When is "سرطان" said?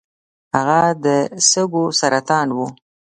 1.99-2.47